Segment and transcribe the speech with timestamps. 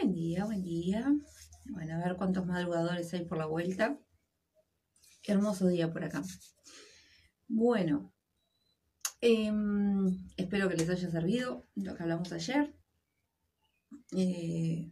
[0.00, 1.14] Buen día, buen día.
[1.66, 4.00] Bueno, a ver cuántos madrugadores hay por la vuelta.
[5.24, 6.22] Hermoso día por acá.
[7.48, 8.10] Bueno,
[9.20, 12.74] em, espero que les haya servido lo que hablamos ayer.
[14.16, 14.90] Eh,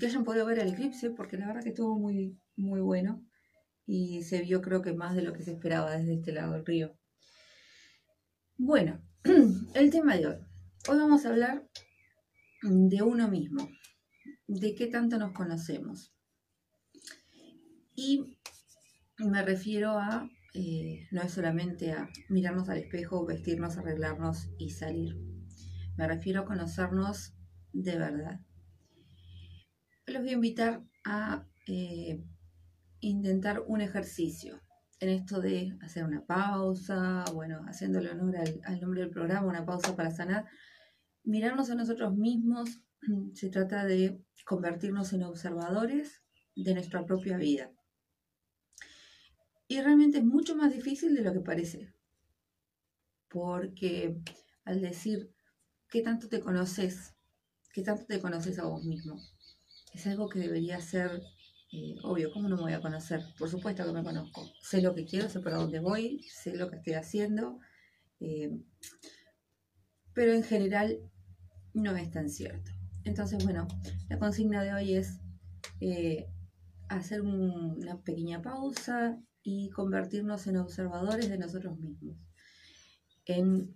[0.00, 3.24] que hayan podido ver el eclipse, porque la verdad que estuvo muy, muy bueno.
[3.86, 6.66] Y se vio creo que más de lo que se esperaba desde este lado del
[6.66, 6.98] río.
[8.56, 9.00] Bueno,
[9.74, 10.36] el tema de hoy.
[10.88, 11.64] Hoy vamos a hablar
[12.62, 13.68] de uno mismo,
[14.48, 16.12] de qué tanto nos conocemos.
[17.94, 18.38] Y
[19.18, 25.16] me refiero a, eh, no es solamente a mirarnos al espejo, vestirnos, arreglarnos y salir.
[25.96, 27.34] Me refiero a conocernos
[27.72, 28.40] de verdad.
[30.06, 32.24] Los voy a invitar a eh,
[33.00, 34.60] intentar un ejercicio
[35.00, 39.94] en esto de hacer una pausa, bueno, haciéndole honor al, nombre del programa, una pausa
[39.94, 40.46] para sanar,
[41.24, 42.80] mirarnos a nosotros mismos,
[43.34, 46.22] se trata de convertirnos en observadores
[46.54, 47.70] de nuestra propia vida.
[49.68, 51.92] Y realmente es mucho más difícil de lo que parece,
[53.28, 54.16] porque
[54.64, 55.30] al decir
[55.90, 57.14] qué tanto te conoces,
[57.74, 59.20] qué tanto te conoces a vos mismo,
[59.92, 61.22] es algo que debería ser
[61.70, 63.22] eh, obvio, ¿cómo no me voy a conocer?
[63.38, 64.50] Por supuesto que me conozco.
[64.62, 67.60] Sé lo que quiero, sé para dónde voy, sé lo que estoy haciendo.
[68.20, 68.58] Eh,
[70.14, 70.98] pero en general
[71.74, 72.77] no es tan cierto.
[73.08, 73.66] Entonces, bueno,
[74.10, 75.18] la consigna de hoy es
[75.80, 76.26] eh,
[76.90, 82.18] hacer una pequeña pausa y convertirnos en observadores de nosotros mismos.
[83.24, 83.74] En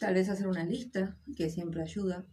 [0.00, 2.26] tal vez hacer una lista, que siempre ayuda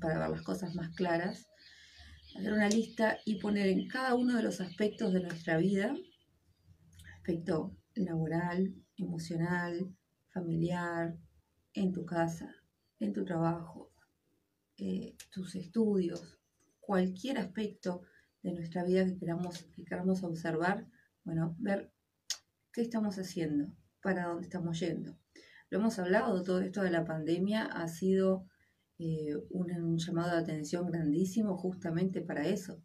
[0.00, 1.46] para ver las cosas más claras,
[2.36, 5.94] hacer una lista y poner en cada uno de los aspectos de nuestra vida,
[7.14, 9.94] aspecto laboral, emocional,
[10.32, 11.16] familiar,
[11.74, 12.52] en tu casa,
[13.04, 13.92] en tu trabajo,
[14.76, 16.38] eh, tus estudios,
[16.80, 18.02] cualquier aspecto
[18.42, 20.86] de nuestra vida que queramos, que queramos observar,
[21.24, 21.92] bueno, ver
[22.72, 23.72] qué estamos haciendo,
[24.02, 25.16] para dónde estamos yendo.
[25.70, 28.46] Lo hemos hablado, todo esto de la pandemia ha sido
[28.98, 32.82] eh, un, llamado de atención grandísimo justamente para eso,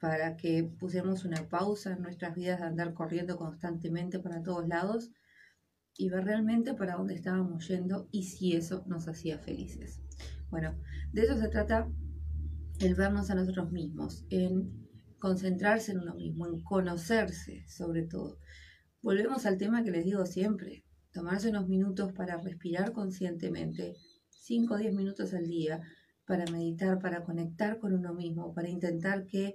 [0.00, 5.10] para que pusiéramos una pausa en nuestras vidas de andar corriendo constantemente para todos lados
[5.96, 10.00] y ver realmente para dónde estábamos yendo y si eso nos hacía felices.
[10.50, 10.74] Bueno,
[11.12, 11.88] de eso se trata
[12.80, 14.88] el vernos a nosotros mismos, en
[15.18, 18.38] concentrarse en uno mismo, en conocerse sobre todo.
[19.02, 23.96] Volvemos al tema que les digo siempre, tomarse unos minutos para respirar conscientemente,
[24.30, 25.82] 5 o 10 minutos al día
[26.26, 29.54] para meditar, para conectar con uno mismo, para intentar que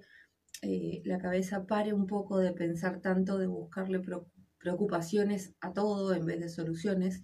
[0.62, 4.00] eh, la cabeza pare un poco de pensar tanto, de buscarle
[4.60, 7.24] preocupaciones a todo en vez de soluciones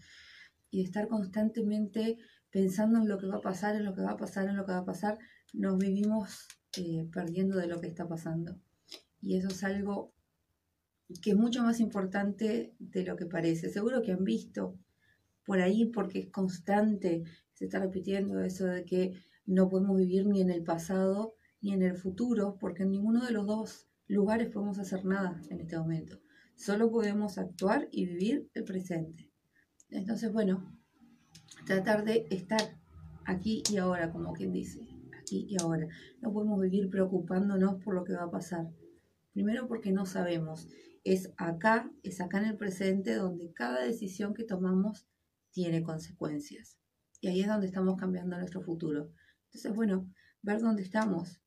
[0.70, 2.18] y estar constantemente
[2.50, 4.66] pensando en lo que va a pasar, en lo que va a pasar, en lo
[4.66, 5.18] que va a pasar,
[5.54, 8.60] nos vivimos eh, perdiendo de lo que está pasando.
[9.22, 10.14] Y eso es algo
[11.22, 13.70] que es mucho más importante de lo que parece.
[13.70, 14.80] Seguro que han visto
[15.46, 17.24] por ahí porque es constante
[17.54, 19.14] se está repitiendo eso de que
[19.46, 23.32] no podemos vivir ni en el pasado ni en el futuro, porque en ninguno de
[23.32, 26.20] los dos lugares podemos hacer nada en este momento.
[26.56, 29.32] Solo podemos actuar y vivir el presente.
[29.90, 30.80] Entonces, bueno,
[31.66, 32.80] tratar de estar
[33.26, 34.88] aquí y ahora, como quien dice,
[35.20, 35.88] aquí y ahora.
[36.22, 38.70] No podemos vivir preocupándonos por lo que va a pasar.
[39.34, 40.68] Primero porque no sabemos.
[41.04, 45.08] Es acá, es acá en el presente donde cada decisión que tomamos
[45.52, 46.78] tiene consecuencias.
[47.20, 49.12] Y ahí es donde estamos cambiando nuestro futuro.
[49.46, 50.10] Entonces, bueno,
[50.42, 51.42] ver dónde estamos,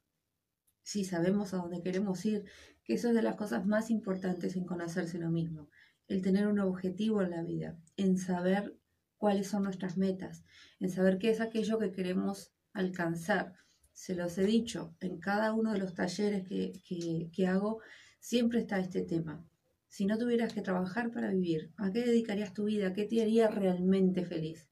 [0.83, 2.45] si sabemos a dónde queremos ir,
[2.87, 5.69] que eso es de las cosas más importantes en conocerse uno mismo,
[6.07, 8.79] el tener un objetivo en la vida, en saber
[9.17, 10.45] cuáles son nuestras metas,
[10.79, 13.55] en saber qué es aquello que queremos alcanzar.
[13.93, 17.81] Se los he dicho, en cada uno de los talleres que, que, que hago,
[18.21, 19.45] siempre está este tema.
[19.89, 22.93] Si no tuvieras que trabajar para vivir, ¿a qué dedicarías tu vida?
[22.93, 24.69] ¿Qué te haría realmente feliz?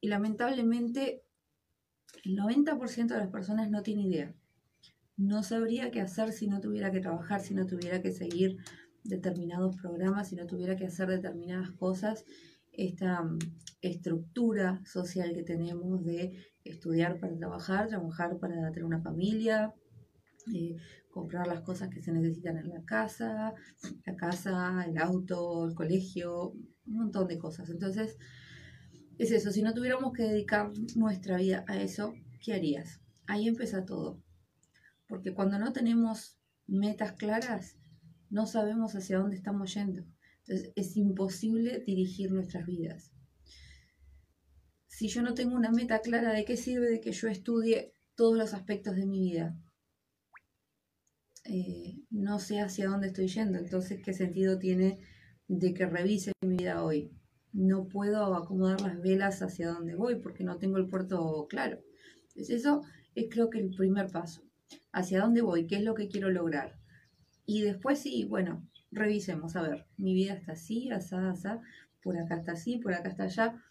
[0.00, 1.22] Y lamentablemente
[2.24, 4.34] el 90% de las personas no tiene idea.
[5.20, 8.56] No sabría qué hacer si no tuviera que trabajar, si no tuviera que seguir
[9.04, 12.24] determinados programas, si no tuviera que hacer determinadas cosas.
[12.72, 13.38] Esta mm,
[13.82, 19.74] estructura social que tenemos de estudiar para trabajar, trabajar para tener una familia,
[20.54, 20.76] eh,
[21.10, 23.52] comprar las cosas que se necesitan en la casa,
[24.06, 26.52] la casa, el auto, el colegio,
[26.86, 27.68] un montón de cosas.
[27.68, 28.16] Entonces,
[29.18, 33.02] es eso, si no tuviéramos que dedicar nuestra vida a eso, ¿qué harías?
[33.26, 34.18] Ahí empieza todo.
[35.10, 37.76] Porque cuando no tenemos metas claras,
[38.30, 40.04] no sabemos hacia dónde estamos yendo.
[40.44, 43.12] Entonces es imposible dirigir nuestras vidas.
[44.86, 48.36] si yo no tengo una meta clara de qué sirve de que yo estudie todos
[48.36, 49.56] los aspectos de mi vida.
[51.44, 55.00] Eh, no sé hacia dónde estoy yendo, entonces qué sentido tiene
[55.48, 57.10] de que revise mi vida hoy.
[57.52, 61.80] No puedo acomodar las velas hacia dónde voy porque no tengo el puerto claro.
[62.28, 62.82] Entonces eso
[63.14, 64.49] es creo que el primer paso.
[64.92, 66.78] Hacia dónde voy, qué es lo que quiero lograr.
[67.46, 71.60] Y después sí, bueno, revisemos, a ver, mi vida está así, asá, asá,
[72.02, 73.62] por acá está así, por acá está allá.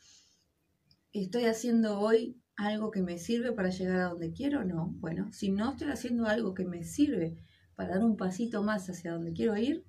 [1.12, 4.64] ¿Estoy haciendo hoy algo que me sirve para llegar a donde quiero?
[4.64, 4.94] No.
[5.00, 7.38] Bueno, si no estoy haciendo algo que me sirve
[7.76, 9.86] para dar un pasito más hacia donde quiero ir,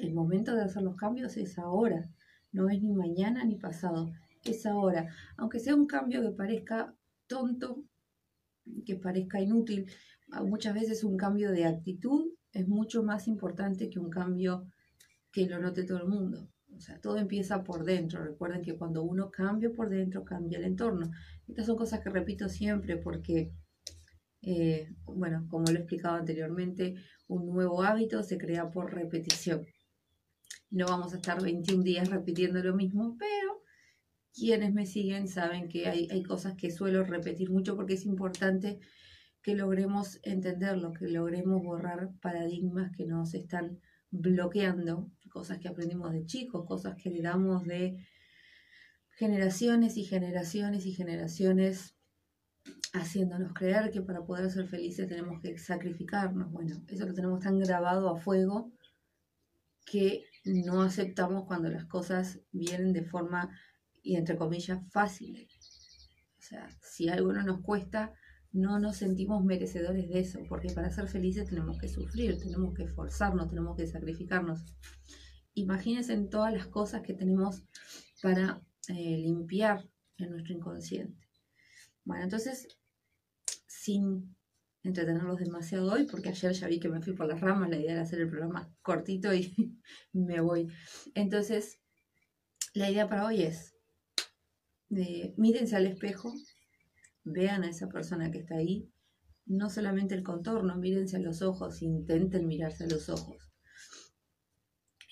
[0.00, 2.10] el momento de hacer los cambios es ahora.
[2.52, 4.12] No es ni mañana ni pasado,
[4.44, 5.08] es ahora.
[5.36, 6.94] Aunque sea un cambio que parezca
[7.26, 7.82] tonto,
[8.84, 9.86] que parezca inútil,
[10.42, 14.66] muchas veces un cambio de actitud es mucho más importante que un cambio
[15.32, 16.48] que lo note todo el mundo.
[16.76, 18.24] O sea, todo empieza por dentro.
[18.24, 21.10] Recuerden que cuando uno cambia por dentro, cambia el entorno.
[21.46, 23.52] Estas son cosas que repito siempre porque,
[24.42, 26.94] eh, bueno, como lo he explicado anteriormente,
[27.28, 29.66] un nuevo hábito se crea por repetición.
[30.70, 33.62] No vamos a estar 21 días repitiendo lo mismo, pero
[34.32, 38.80] quienes me siguen saben que hay, hay cosas que suelo repetir mucho porque es importante
[39.44, 43.78] que logremos entenderlo, que logremos borrar paradigmas que nos están
[44.10, 47.98] bloqueando, cosas que aprendimos de chicos, cosas que heredamos de
[49.10, 51.94] generaciones y generaciones y generaciones
[52.94, 56.50] haciéndonos creer que para poder ser felices tenemos que sacrificarnos.
[56.50, 58.72] Bueno, eso lo tenemos tan grabado a fuego
[59.84, 63.50] que no aceptamos cuando las cosas vienen de forma,
[64.02, 65.46] y entre comillas, fácil.
[66.38, 68.14] O sea, si algo no nos cuesta,
[68.54, 72.84] no nos sentimos merecedores de eso, porque para ser felices tenemos que sufrir, tenemos que
[72.84, 74.60] esforzarnos, tenemos que sacrificarnos.
[75.54, 77.64] Imagínense en todas las cosas que tenemos
[78.22, 79.84] para eh, limpiar
[80.18, 81.26] en nuestro inconsciente.
[82.04, 82.68] Bueno, entonces,
[83.66, 84.36] sin
[84.84, 87.94] entretenerlos demasiado hoy, porque ayer ya vi que me fui por las ramas, la idea
[87.94, 89.52] era hacer el programa cortito y
[90.12, 90.68] me voy.
[91.14, 91.80] Entonces,
[92.72, 93.74] la idea para hoy es,
[94.90, 96.32] eh, mírense al espejo,
[97.24, 98.90] vean a esa persona que está ahí,
[99.46, 103.52] no solamente el contorno, mírense a los ojos, intenten mirarse a los ojos.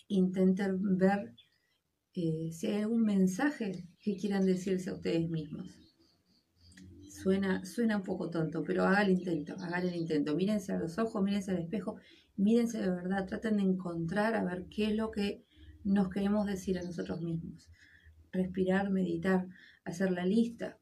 [0.09, 1.35] Intenten ver
[2.14, 5.67] eh, si hay algún mensaje que quieran decirse a ustedes mismos.
[7.09, 10.35] Suena, suena un poco tonto, pero hagan el intento, hagan el intento.
[10.35, 11.97] Mírense a los ojos, mírense al espejo,
[12.37, 15.44] mírense de verdad, traten de encontrar a ver qué es lo que
[15.85, 17.70] nos queremos decir a nosotros mismos.
[18.32, 19.47] Respirar, meditar,
[19.85, 20.79] hacer la lista,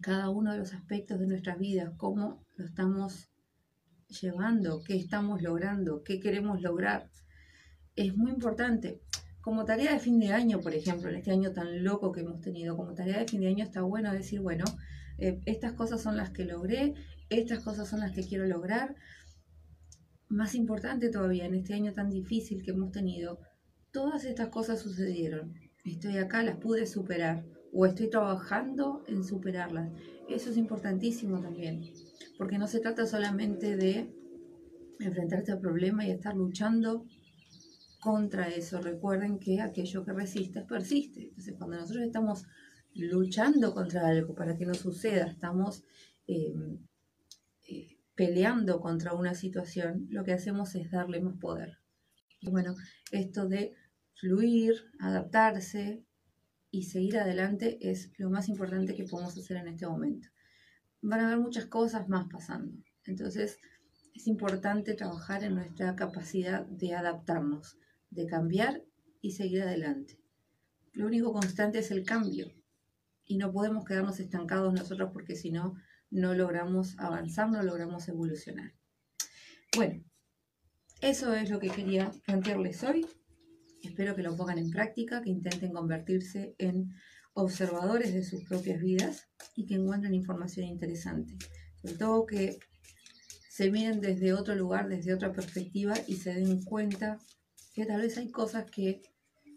[0.00, 3.30] cada uno de los aspectos de nuestras vidas, cómo lo estamos
[4.08, 7.10] llevando, qué estamos logrando, qué queremos lograr.
[7.96, 9.00] Es muy importante.
[9.40, 12.40] Como tarea de fin de año, por ejemplo, en este año tan loco que hemos
[12.40, 14.64] tenido, como tarea de fin de año está bueno decir, bueno,
[15.18, 16.94] eh, estas cosas son las que logré,
[17.28, 18.94] estas cosas son las que quiero lograr.
[20.28, 23.40] Más importante todavía, en este año tan difícil que hemos tenido,
[23.90, 25.54] todas estas cosas sucedieron.
[25.84, 29.90] Estoy acá, las pude superar o estoy trabajando en superarlas.
[30.28, 31.82] Eso es importantísimo también,
[32.38, 34.12] porque no se trata solamente de
[35.00, 37.06] enfrentarse al problema y estar luchando
[38.00, 38.80] contra eso.
[38.80, 41.28] Recuerden que aquello que resiste persiste.
[41.28, 42.44] Entonces, cuando nosotros estamos
[42.94, 45.82] luchando contra algo para que no suceda, estamos
[46.26, 46.78] em,
[47.68, 51.78] eh, peleando contra una situación, lo que hacemos es darle más poder.
[52.40, 52.74] Y bueno,
[53.10, 53.74] esto de
[54.14, 56.04] fluir, adaptarse,
[56.72, 60.28] y seguir adelante es lo más importante que podemos hacer en este momento.
[61.02, 62.82] Van a haber muchas cosas más pasando.
[63.04, 63.58] Entonces,
[64.14, 67.76] es importante trabajar en nuestra capacidad de adaptarnos,
[68.08, 68.82] de cambiar
[69.20, 70.18] y seguir adelante.
[70.94, 72.50] Lo único constante es el cambio
[73.26, 75.74] y no podemos quedarnos estancados nosotros porque si no,
[76.10, 78.72] no logramos avanzar, no logramos evolucionar.
[79.76, 80.02] Bueno,
[81.02, 83.06] eso es lo que quería plantearles hoy.
[83.82, 86.94] Espero que lo pongan en práctica, que intenten convertirse en
[87.34, 91.36] observadores de sus propias vidas y que encuentren información interesante.
[91.80, 92.58] Sobre todo que
[93.50, 97.18] se miren desde otro lugar, desde otra perspectiva y se den cuenta
[97.74, 99.02] que tal vez hay cosas que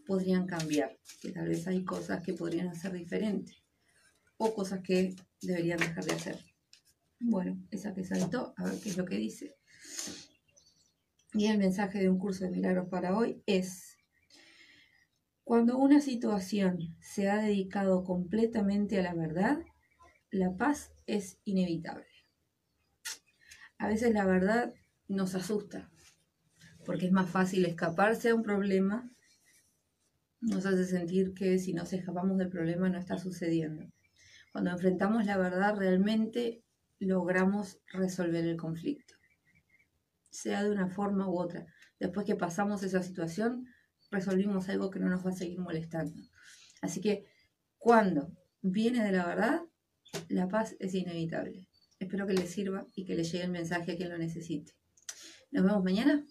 [0.06, 3.54] podrían cambiar, que tal vez hay cosas que podrían hacer diferente
[4.38, 6.40] o cosas que deberían dejar de hacer.
[7.20, 9.56] Bueno, esa que saltó, a ver qué es lo que dice.
[11.34, 13.85] Y el mensaje de un curso de milagros para hoy es
[15.46, 19.60] cuando una situación se ha dedicado completamente a la verdad,
[20.32, 22.08] la paz es inevitable.
[23.78, 24.74] A veces la verdad
[25.08, 25.92] nos asusta,
[26.84, 29.10] porque es más fácil escaparse a un problema
[30.42, 33.86] nos hace sentir que si nos escapamos del problema no está sucediendo.
[34.52, 36.64] Cuando enfrentamos la verdad realmente
[37.00, 39.14] logramos resolver el conflicto,
[40.30, 41.66] sea de una forma u otra.
[42.00, 43.68] Después que pasamos esa situación,
[44.12, 46.16] resolvimos algo que no nos va a seguir molestando.
[46.82, 47.26] Así que
[47.78, 48.32] cuando
[48.62, 49.62] viene de la verdad,
[50.30, 51.68] la paz es inevitable.
[52.00, 54.74] Espero que les sirva y que le llegue el mensaje a quien lo necesite.
[55.52, 56.26] Nos vemos mañana.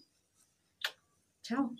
[1.41, 1.75] Chao.